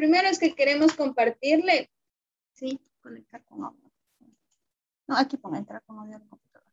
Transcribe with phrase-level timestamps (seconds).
[0.00, 1.90] primero es que queremos compartirle.
[2.54, 3.92] Sí, conectar con audio.
[5.06, 6.72] No, aquí pongo entrar con audio al computador.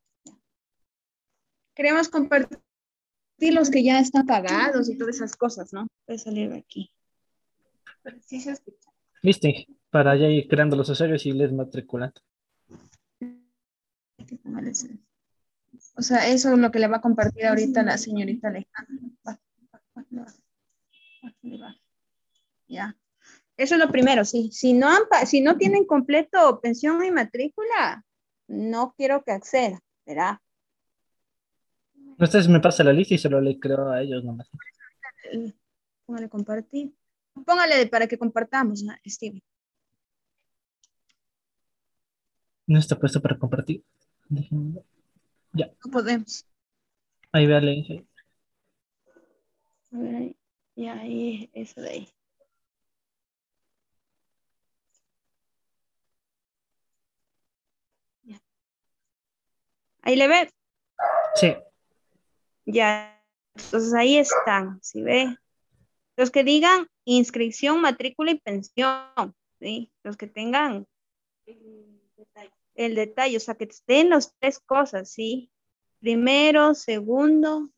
[1.75, 2.61] Queremos compartir
[3.51, 5.87] los que ya están pagados y todas esas cosas, ¿no?
[6.05, 6.89] Puede salir de aquí.
[8.21, 8.89] sí se escucha.
[9.21, 12.21] Viste, para ya ir creando los usuarios y les matriculando.
[15.97, 19.37] O sea, eso es lo que le va a compartir ahorita la señorita Alejandra.
[22.69, 22.95] Ya.
[23.57, 24.51] Eso es lo primero, sí.
[24.51, 24.89] Si no,
[25.25, 28.05] si no tienen completo pensión y matrícula,
[28.47, 30.37] no quiero que acceda, ¿verdad?
[32.19, 34.47] Ustedes me pasa la lista y se lo le creo a ellos nomás.
[36.05, 36.93] Póngale compartir.
[37.45, 39.41] Póngale para que compartamos, Steven.
[42.67, 43.83] No está puesto para compartir.
[45.53, 45.71] Ya.
[45.83, 46.45] No podemos.
[47.31, 47.75] Ahí vea la A
[49.97, 50.35] ver, ahí.
[50.75, 52.07] Ya, ahí, eso de ahí.
[60.07, 60.49] Ahí le ve.
[61.35, 61.53] Sí.
[62.65, 63.21] Ya,
[63.55, 65.37] entonces ahí están, ¿sí ve?
[66.15, 69.91] Los que digan inscripción, matrícula y pensión, ¿sí?
[70.03, 70.87] Los que tengan
[72.75, 75.51] el detalle, o sea, que estén las tres cosas, ¿sí?
[75.99, 77.69] Primero, segundo,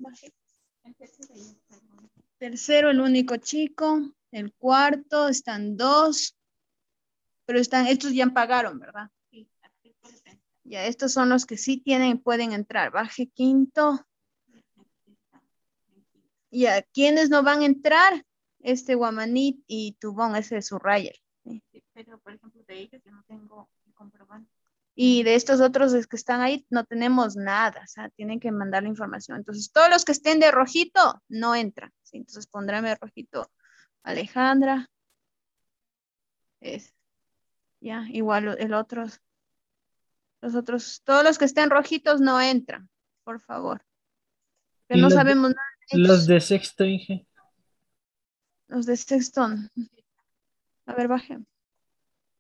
[2.38, 6.38] tercero, el único chico, el cuarto, están dos,
[7.48, 9.10] pero están, estos ya pagaron, ¿verdad?
[10.70, 12.92] Ya, estos son los que sí tienen, pueden entrar.
[12.92, 14.06] Baje quinto,
[16.52, 18.24] y a quienes no van a entrar,
[18.60, 21.16] este Guamanit y Tubón, ese es su Rayer.
[21.94, 24.52] Pero, por ejemplo, de ellos yo no tengo comprobante.
[24.94, 28.84] Y de estos otros que están ahí no tenemos nada, o sea, tienen que mandar
[28.84, 29.38] la información.
[29.38, 31.92] Entonces, todos los que estén de rojito no entran.
[32.12, 33.50] Entonces, pondreme rojito
[34.04, 34.90] Alejandra.
[36.60, 36.94] Es,
[37.80, 39.06] ya, igual el otro.
[40.42, 42.90] Los otros, todos los que estén rojitos no entran,
[43.24, 43.84] por favor.
[44.88, 47.26] Que no sabemos nada los de sexto, dije.
[48.68, 49.42] Los de sexto.
[50.86, 51.40] A ver, baje.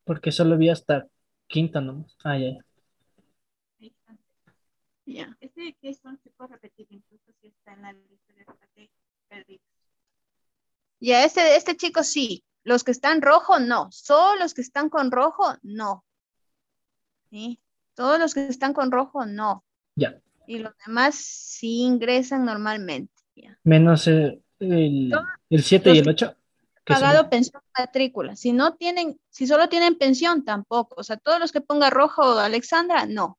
[0.03, 1.07] Porque solo vi hasta
[1.47, 2.15] quinta nomás.
[2.23, 2.51] Ah, ya,
[3.79, 3.91] ya.
[5.05, 5.37] Ya.
[5.39, 8.33] Este que son se puede repetir incluso si está en la lista
[8.75, 8.89] de
[9.27, 9.65] perdidos.
[10.99, 12.43] Ya, este, este chico sí.
[12.63, 13.89] Los que están rojo, no.
[13.91, 16.05] Solo los que están con rojo, no.
[17.31, 17.59] ¿Sí?
[17.99, 19.65] Todos los que están con rojo, no.
[19.95, 20.21] Ya.
[20.47, 23.11] Y los demás sí ingresan normalmente.
[23.65, 26.33] Menos el, el 7 y el 8.
[26.85, 28.37] Pagado pensión matrícula.
[28.37, 30.95] Si no tienen, si solo tienen pensión, tampoco.
[30.97, 33.37] O sea, todos los que ponga rojo Alexandra, no.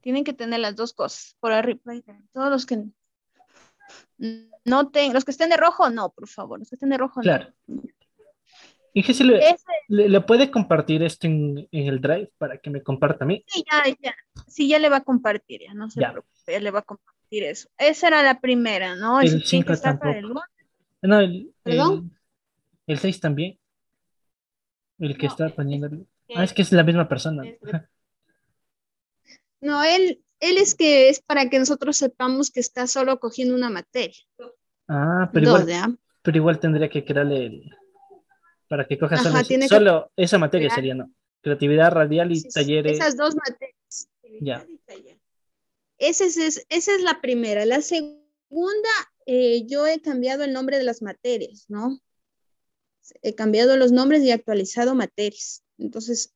[0.00, 1.80] Tienen que tener las dos cosas por arriba.
[2.32, 2.82] Todos los que
[4.64, 6.58] no tengan, los que estén de rojo, no, por favor.
[6.58, 7.54] Los que estén de rojo, claro.
[8.96, 13.28] ¿Y qué le, le, puede compartir esto en, el drive para que me comparta a
[13.28, 13.44] mí?
[13.46, 14.16] Sí, ya, ya.
[14.48, 17.44] Sí, ya le va a compartir, ya, no se preocupe, ya le va a compartir
[17.44, 17.68] eso.
[17.76, 19.20] Esa era la primera, ¿no?
[19.20, 20.40] El 5 tampoco.
[21.02, 21.52] no, el,
[22.86, 23.58] El, 6 también.
[24.98, 25.90] El que está poniendo.
[26.34, 27.44] Ah, es que es la misma persona.
[29.60, 33.68] No, él, él es que es para que nosotros sepamos que está solo cogiendo una
[33.68, 34.16] materia.
[34.88, 37.76] Ah, pero igual, pero igual tendría que crearle el,
[38.68, 39.16] para que coja
[39.68, 41.10] solo, esa materia sería, ¿no?
[41.42, 42.98] Creatividad radial y talleres.
[42.98, 44.08] Esas dos materias.
[44.40, 44.66] Ya.
[45.98, 47.64] Esa es, esa es la primera.
[47.64, 48.90] La segunda,
[49.26, 52.00] eh, yo he cambiado el nombre de las materias, ¿no?
[53.22, 55.62] He cambiado los nombres y actualizado materias.
[55.78, 56.34] Entonces,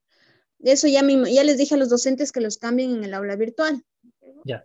[0.61, 3.83] eso ya, ya les dije a los docentes que los cambien en el aula virtual.
[4.45, 4.65] Ya.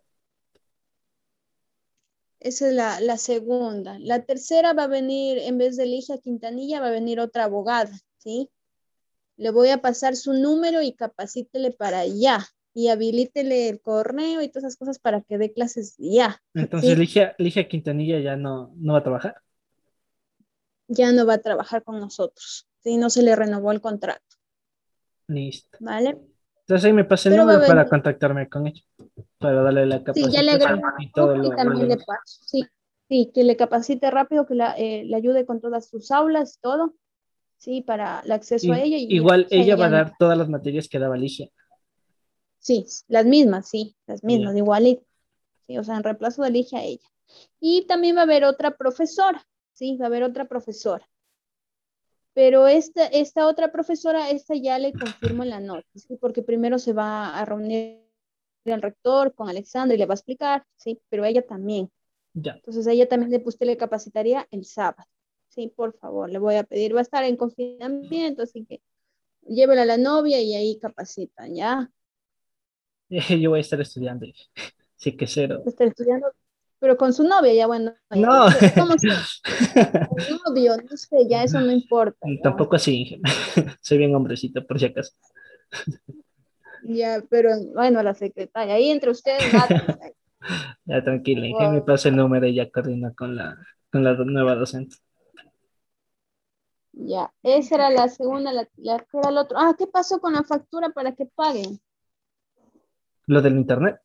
[2.46, 3.98] Esa es la, la, segunda.
[3.98, 8.00] La tercera va a venir, en vez de Ligia Quintanilla, va a venir otra abogada,
[8.20, 8.52] ¿sí?
[9.36, 12.46] Le voy a pasar su número y capacítele para allá
[12.76, 16.40] y habilítele el correo y todas esas cosas para que dé clases ya.
[16.54, 16.96] Entonces,
[17.40, 19.42] Ligia, Quintanilla ya no, no va a trabajar.
[20.88, 22.68] Ya no va a trabajar con nosotros.
[22.84, 24.36] Sí, no se le renovó el contrato.
[25.26, 25.80] Listo.
[25.82, 26.20] ¿Vale?
[26.68, 28.82] Entonces ahí me pasa el número para contactarme con ella,
[29.38, 30.32] para darle la capacitación.
[30.32, 32.42] Sí, ya le agrego y, todo y también le paso.
[32.42, 32.66] Sí,
[33.08, 36.96] sí, que le capacite rápido, que la, eh, le ayude con todas sus aulas, todo,
[37.58, 38.98] sí, para el acceso a ella.
[38.98, 41.50] igual ella va a dar todas las materias que daba Ligia.
[42.58, 45.00] Sí, las mismas, sí, las mismas, igual
[45.68, 47.08] Sí, o sea, en reemplazo de elige a ella.
[47.60, 51.08] Y también va a haber otra profesora, sí, va a haber otra profesora.
[52.36, 56.18] Pero esta, esta otra profesora, esta ya le confirmo en la nota, ¿sí?
[56.18, 58.02] porque primero se va a reunir
[58.66, 61.90] el rector con Alexandra y le va a explicar, sí, pero ella también.
[62.34, 62.56] Ya.
[62.56, 65.08] Entonces ella también le, usted le capacitaría el sábado,
[65.48, 66.94] Sí, por favor, le voy a pedir.
[66.94, 68.82] Va a estar en confinamiento, así que
[69.48, 71.90] llévela a la novia y ahí capacitan, ¿ya?
[73.42, 74.26] Yo voy a estar estudiando.
[74.98, 75.62] Sí, que cero.
[75.66, 76.28] Estar estudiando,
[76.86, 77.96] pero con su novia, ya bueno.
[78.12, 78.46] No.
[78.76, 79.08] ¿Cómo se...
[80.46, 82.28] novio, no sé, ya eso no importa.
[82.44, 83.20] Tampoco así.
[83.82, 85.14] Soy bien hombrecito, por si acaso.
[86.84, 89.52] Ya, pero bueno, la secretaria, ahí entre ustedes.
[90.86, 93.58] ya, tranquila, que me pase el número y ya coordina con la,
[93.92, 94.98] con la nueva docente.
[96.92, 99.58] Ya, esa era la segunda, la, la era el otro.
[99.58, 101.82] Ah, ¿qué pasó con la factura para que paguen?
[103.26, 104.05] Lo del internet.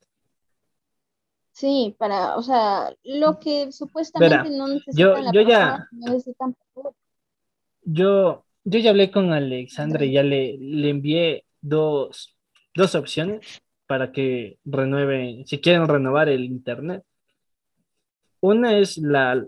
[1.61, 5.87] Sí, para, o sea, lo que supuestamente no necesitan yo, yo ya,
[7.83, 12.35] Yo, yo ya hablé con Alexandra y ya le, le envié dos,
[12.75, 17.05] dos opciones para que renueven, si quieren renovar el internet.
[18.41, 19.45] Una es la,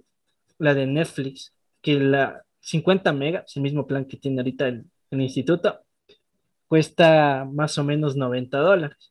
[0.58, 5.80] la de Netflix, que la, 50 megas, el mismo plan que tiene ahorita el, instituto,
[6.68, 9.10] cuesta más o menos 90 dólares.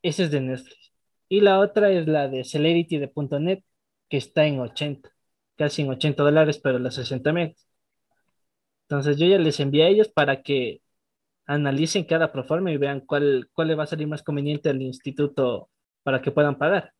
[0.00, 0.87] Ese es de Netflix.
[1.28, 3.64] Y la otra es la de Celerity de .NET,
[4.08, 5.10] que está en 80,
[5.56, 7.66] casi en 80 dólares, pero las 60 megas.
[8.82, 10.80] Entonces yo ya les envié a ellos para que
[11.46, 15.70] analicen cada proforma y vean cuál, cuál le va a salir más conveniente al instituto
[16.02, 16.94] para que puedan pagar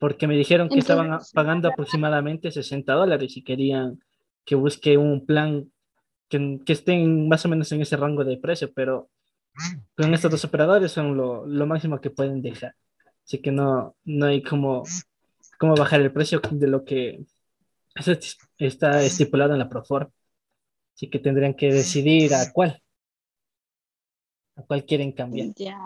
[0.00, 4.00] porque me dijeron que estaban pagando aproximadamente 60 dólares y querían
[4.46, 5.70] que busque un plan
[6.26, 9.10] que, que estén más o menos en ese rango de precio, pero
[9.94, 12.74] con estos dos operadores son lo, lo máximo que pueden dejar.
[13.30, 14.82] Así que no, no hay como,
[15.56, 17.24] como bajar el precio de lo que
[18.58, 20.10] está estipulado en la Proform.
[20.96, 22.82] Así que tendrían que decidir a cuál.
[24.56, 25.54] A cuál quieren cambiar.
[25.54, 25.78] Ya.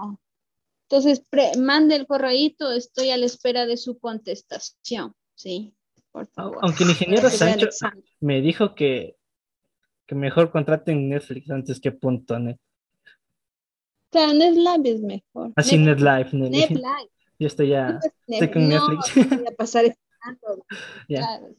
[0.88, 1.22] Entonces,
[1.58, 5.74] mande el correíto, estoy a la espera de su contestación, ¿sí?
[6.12, 6.60] Por favor.
[6.62, 7.68] Aunque el ingeniero Sancho
[8.20, 9.16] me dijo que,
[10.06, 12.56] que mejor contraten Netflix antes que punto .net.
[14.08, 15.52] Claro, NetLive es mejor.
[15.56, 16.30] Así NetLive.
[16.32, 17.10] NetLive.
[17.44, 19.16] Yo estoy ya estoy con Netflix.
[19.16, 19.84] No, voy a pasar
[21.06, 21.50] claro,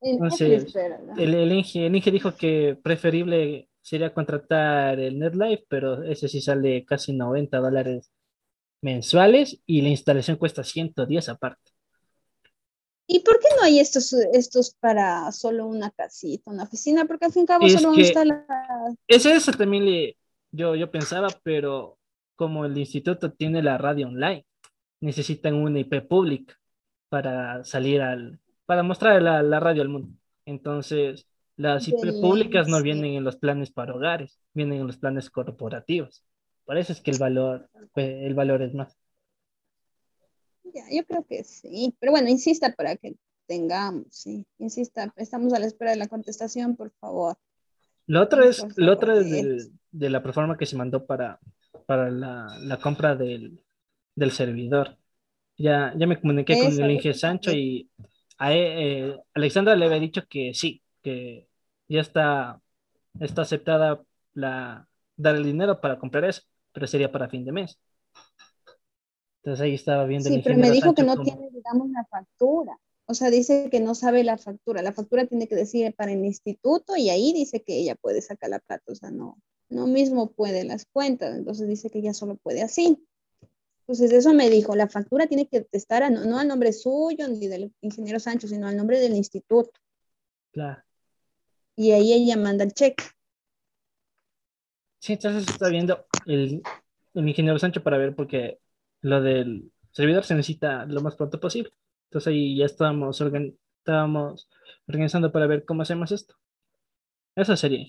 [0.00, 0.74] Entonces,
[1.18, 6.40] el, el, Inge, el Inge dijo que preferible sería contratar el NetLife, pero ese sí
[6.40, 8.10] sale casi 90 dólares
[8.80, 11.70] mensuales y la instalación cuesta 110 aparte.
[13.06, 17.04] ¿Y por qué no hay estos, estos para solo una casita, una oficina?
[17.04, 18.46] Porque al fin y al cabo solo instala...
[19.06, 20.14] Es eso también
[20.50, 21.98] yo, yo pensaba, pero
[22.36, 24.46] como el instituto tiene la radio online,
[25.00, 26.58] necesitan una IP pública
[27.08, 30.16] para salir al, para mostrar la, la radio al mundo.
[30.44, 31.26] Entonces,
[31.56, 36.24] las IP públicas no vienen en los planes para hogares, vienen en los planes corporativos.
[36.64, 38.96] Por eso es que el valor, el valor es más.
[40.64, 43.16] Ya, yo creo que sí, pero bueno, insista para que
[43.46, 47.36] tengamos, sí, insista, estamos a la espera de la contestación, por favor.
[48.06, 51.40] Lo otro es, lo otro es de la proforma que se mandó para,
[51.86, 53.60] para la, la compra del,
[54.20, 54.98] del, servidor.
[55.56, 57.90] Ya, ya me comuniqué con el Inge Sancho y
[58.38, 61.48] a, eh, Alexandra le había dicho que sí, que
[61.88, 62.60] ya está,
[63.20, 67.78] está aceptada la, dar el dinero para comprar eso pero sería para fin de mes.
[69.42, 70.28] Entonces ahí estaba viendo.
[70.28, 72.78] Sí, pero me dijo que no tiene, digamos, la factura.
[73.06, 74.82] O sea, dice que no sabe la factura.
[74.82, 78.50] La factura tiene que decir para el instituto y ahí dice que ella puede sacar
[78.50, 78.84] la plata.
[78.92, 81.36] O sea, no, no mismo puede las cuentas.
[81.36, 83.04] Entonces dice que ella solo puede así.
[83.90, 87.48] Entonces eso me dijo, la factura tiene que estar no, no al nombre suyo ni
[87.48, 89.72] del ingeniero Sancho, sino al nombre del instituto.
[90.52, 90.80] Claro.
[91.74, 93.02] Y ahí ella manda el cheque.
[95.00, 96.62] Sí, entonces está viendo el,
[97.14, 98.60] ingeniero Sancho para ver porque
[99.00, 101.72] lo del servidor se necesita lo más pronto posible.
[102.10, 104.48] Entonces ahí ya estábamos, estábamos
[104.86, 106.36] organizando para ver cómo hacemos esto.
[107.34, 107.88] Eso sería.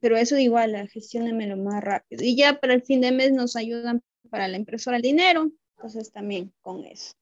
[0.00, 2.22] Pero eso igual, lo más rápido.
[2.22, 5.52] Y ya para el fin de mes nos ayudan para la impresora el dinero.
[5.76, 7.12] Entonces también con eso.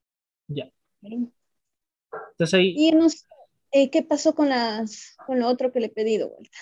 [0.47, 0.71] Ya.
[1.03, 2.75] Entonces ahí.
[2.77, 3.27] Y nos,
[3.73, 6.57] eh, ¿qué pasó con las con lo otro que le he pedido, vuelta?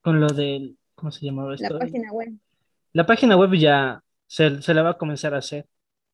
[0.00, 1.74] Con lo del ¿Cómo se llamaba esto?
[1.74, 2.32] La página web.
[2.92, 5.66] La página web ya se, se la va a comenzar a hacer.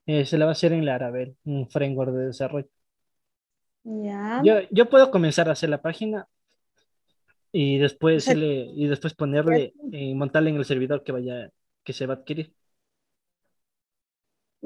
[0.07, 2.69] Eh, se la va a hacer en Laravel, un framework de desarrollo.
[3.85, 4.43] Ya.
[4.45, 6.29] Yo, yo puedo comenzar a hacer la página
[7.51, 11.51] y después, y después ponerle, y eh, montarle en el servidor que vaya,
[11.85, 12.53] que se va a adquirir.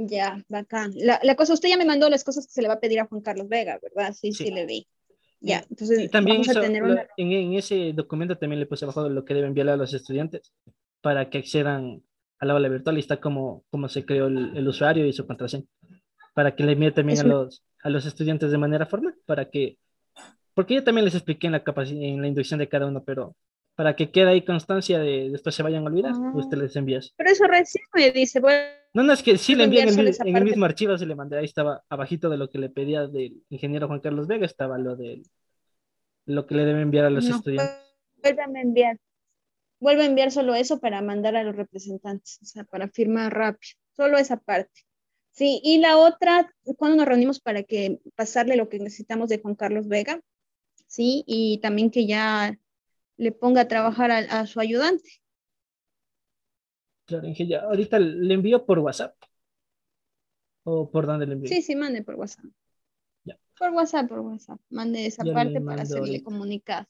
[0.00, 0.92] Ya, bacán.
[0.94, 3.00] La, la cosa, usted ya me mandó las cosas que se le va a pedir
[3.00, 4.14] a Juan Carlos Vega, ¿verdad?
[4.14, 4.86] Sí, sí, le vi.
[5.40, 6.42] Ya, entonces también
[7.16, 10.52] en, ese documento también le puse abajo lo que deben enviar a los estudiantes
[11.00, 12.02] para que accedan
[12.38, 15.64] a la aula virtual y está como, como se creó el, usuario y su contraseña.
[16.32, 19.78] Para que le envíe también a los, a los estudiantes de manera formal, para que
[20.54, 23.34] porque yo también les expliqué en la, en la inducción de cada uno, pero
[23.74, 26.32] para que quede ahí constancia de después se vayan a olvidar, ah.
[26.34, 28.77] usted les envía Pero eso recién me dice, bueno.
[28.94, 31.14] No, no, es que sí le envié en el, en el, mismo archivo, se le
[31.14, 34.78] mandé, ahí estaba abajito de lo que le pedía del ingeniero Juan Carlos Vega, estaba
[34.78, 35.22] lo de
[36.24, 37.76] lo que le debe enviar a los estudiantes.
[38.22, 38.98] Vuelve a enviar.
[39.80, 43.74] Vuelve a enviar solo eso para mandar a los representantes, o sea, para firmar rápido,
[43.96, 44.82] solo esa parte.
[45.30, 49.54] Sí, y la otra, cuando nos reunimos para que pasarle lo que necesitamos de Juan
[49.54, 50.20] Carlos Vega,
[50.88, 52.58] sí, y también que ya
[53.16, 55.17] le ponga a trabajar a, su ayudante.
[57.08, 59.14] Claro, ya ahorita le envío por WhatsApp.
[60.64, 61.48] ¿O por dónde le envío?
[61.48, 62.44] Sí, sí, mande por WhatsApp.
[63.24, 63.38] Ya.
[63.58, 64.60] Por WhatsApp, por WhatsApp.
[64.68, 66.86] Mande esa parte para hacerle comunicado.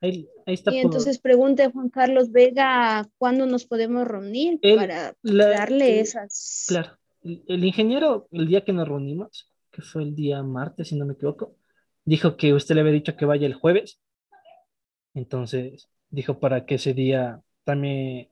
[0.00, 6.66] Ahí, está y entonces pregunte Juan Carlos Vega cuándo nos podemos reunir para darle esas.
[6.68, 11.06] Claro, el, ingeniero, el día que nos reunimos, que fue el día martes, si no
[11.06, 11.56] me equivoco,
[12.04, 13.98] dijo que usted le había dicho que vaya el jueves
[15.14, 18.28] entonces dijo para que ese día también,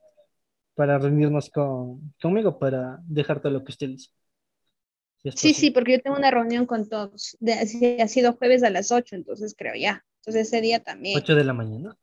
[0.75, 4.09] para reunirnos con, conmigo, para dejar todo lo que usted dice.
[5.35, 7.37] sí, sí, porque yo tengo una reunión con todos.
[7.41, 10.03] ha sido jueves a las 8, entonces creo ya.
[10.21, 11.19] Entonces ese día también.
[11.19, 11.97] ¿8 de la mañana?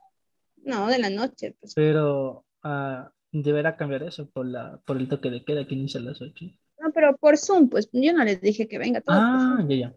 [0.62, 1.56] No, de la noche.
[1.58, 1.74] Pues.
[1.74, 6.04] Pero uh, deberá cambiar eso por, la, por el toque de queda que inicia a
[6.04, 6.44] las 8.
[6.80, 9.00] No, pero por Zoom, pues yo no les dije que venga.
[9.00, 9.94] Todo ah, ya, ya.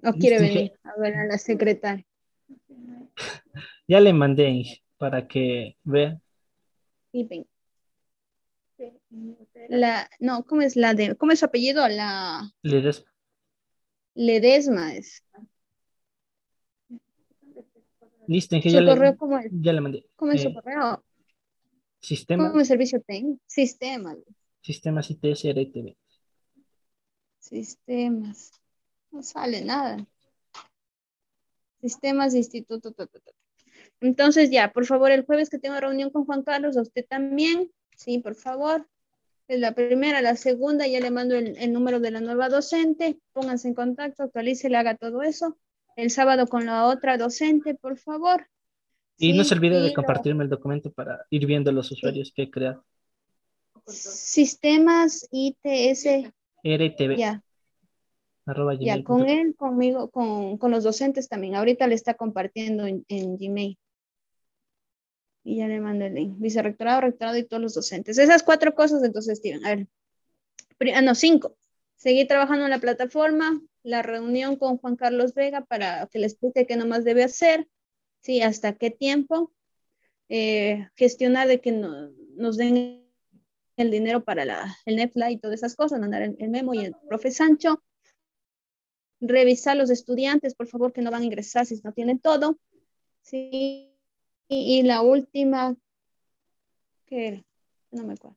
[0.00, 2.04] No quiere venir a ver a la secretaria.
[3.88, 6.20] ya le mandé para que vea.
[9.68, 11.86] La, no, ¿cómo es la de, cómo es su apellido?
[11.88, 13.10] La Ledesma.
[14.14, 15.22] Ledesma es.
[18.26, 19.50] Listo, ya, le, cómo es?
[19.52, 20.06] ya le mandé.
[20.16, 21.04] ¿Cómo es su eh, correo?
[22.00, 22.48] Sistema.
[22.48, 23.38] ¿Cómo es servicio tengo?
[23.46, 24.16] Sistema.
[24.62, 25.96] Sistemas ITS RTV.
[27.38, 28.52] Sistemas.
[29.10, 30.06] No sale nada.
[31.80, 32.94] Sistemas de Instituto.
[34.04, 37.70] Entonces ya, por favor, el jueves que tengo reunión con Juan Carlos, a usted también,
[37.96, 38.86] sí, por favor.
[39.48, 43.68] Es la primera, la segunda, ya le mando el, número de la nueva docente, pónganse
[43.68, 45.56] en contacto, actualice, le haga todo eso.
[45.96, 48.46] El sábado con la otra docente, por favor.
[49.16, 52.50] Y no se olvide de compartirme el documento para ir viendo los usuarios que he
[52.50, 52.84] creado.
[53.86, 56.30] Sistemas ITS.
[56.62, 57.16] RTV.
[57.16, 57.42] Ya,
[58.80, 61.54] ya, con él, conmigo, con, con, los docentes también.
[61.54, 63.78] Ahorita le está compartiendo en, en, Gmail.
[65.44, 66.34] Y ya le mando el link.
[66.38, 68.18] Vicerrectorado, rectorado y todos los docentes.
[68.18, 69.64] Esas cuatro cosas, entonces, Steven.
[69.64, 69.88] A ver.
[70.94, 71.56] Ah, no, cinco.
[71.96, 76.66] Seguir trabajando en la plataforma, la reunión con Juan Carlos Vega para que le explique
[76.66, 77.68] qué nomás debe hacer,
[78.20, 79.52] sí, hasta qué tiempo,
[80.28, 83.04] eh, gestionar de que no, nos den
[83.76, 86.84] el dinero para la, el NEFLA y todas esas cosas, mandar el, el memo y
[86.84, 87.82] el profe Sancho,
[89.20, 92.58] revisar los estudiantes, por favor, que no van a ingresar si no tienen todo.
[93.22, 93.93] Sí.
[94.48, 95.76] Y, la última,
[97.06, 97.44] ¿qué era?
[97.90, 98.36] No me acuerdo.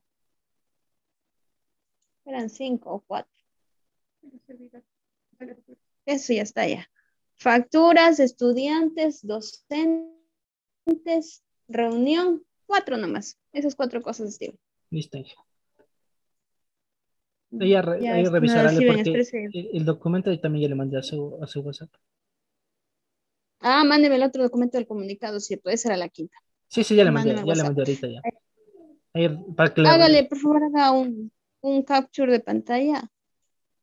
[2.24, 3.32] Eran cinco o cuatro.
[6.06, 6.90] Eso ya está ya.
[7.36, 9.74] Facturas, estudiantes, docentes,
[11.68, 13.38] reunión, cuatro nomás.
[13.52, 14.58] Esas cuatro cosas, Steve.
[14.90, 15.18] Listo.
[17.50, 21.90] Ella, revisará porque el, documento también ya le mandé a su, a su WhatsApp.
[23.60, 26.36] Ah, mándeme el otro documento del comunicado, si puede ser a la quinta.
[26.68, 28.20] Sí, sí, ya le mandé, ya le mandé ahorita ya.
[29.84, 33.10] Hágale, por favor, haga un, un capture de pantalla.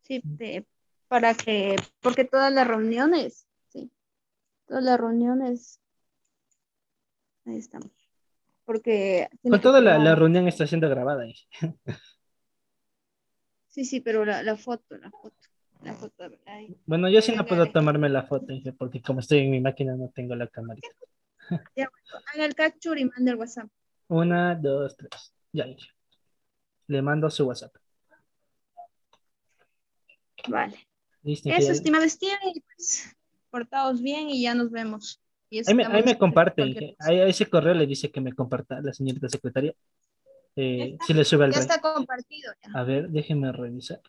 [0.03, 0.65] Sí, de,
[1.07, 3.91] para que, porque todas las reuniones, sí,
[4.67, 5.79] todas las reuniones,
[7.45, 7.91] ahí estamos.
[8.65, 9.29] Porque...
[9.43, 11.23] Con toda la, la, reunión está siendo grabada.
[11.23, 11.35] ahí.
[13.67, 15.35] Sí, sí, pero la, la foto, la foto.
[15.85, 16.31] La foto
[16.87, 20.09] bueno, yo sí no puedo tomarme la foto, porque como estoy en mi máquina no
[20.09, 20.79] tengo la cámara.
[21.75, 23.69] Ya, bueno, haga el capture y mande el WhatsApp.
[24.07, 25.31] Una, dos, tres.
[25.53, 25.75] Ya, ya.
[26.87, 27.75] Le mando su WhatsApp.
[30.47, 30.75] Vale.
[31.21, 33.15] Listo, Eso, estimado Steven, pues,
[33.51, 35.21] portaos bien y ya nos vemos.
[35.51, 39.29] ahí me, ahí me comparte, a ese correo le dice que me comparta la señorita
[39.29, 39.75] secretaria.
[40.55, 42.53] Eh, si le sube al Ya está compartido.
[42.73, 44.01] A ver, déjeme revisar.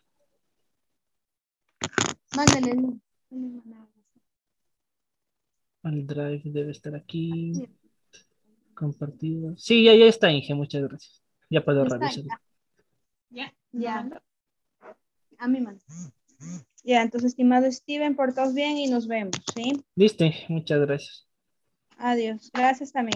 [2.35, 2.99] Mándale.
[5.83, 7.53] El drive debe estar aquí.
[8.73, 9.55] Compartido.
[9.57, 10.53] Sí, ya, ya está, Inge.
[10.53, 11.23] Muchas gracias.
[11.49, 12.23] Ya puedo revisar.
[13.29, 13.53] Ya.
[13.71, 14.21] Ya.
[15.37, 15.79] A mi mano.
[16.83, 19.83] Ya, entonces, estimado Steven, portaos bien y nos vemos, ¿sí?
[19.95, 21.27] Listo, muchas gracias.
[21.97, 22.49] Adiós.
[22.53, 23.15] Gracias también.